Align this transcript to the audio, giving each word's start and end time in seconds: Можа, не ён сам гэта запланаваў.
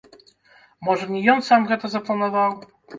Можа, 0.89 1.07
не 1.17 1.21
ён 1.37 1.47
сам 1.51 1.71
гэта 1.71 1.85
запланаваў. 1.99 2.63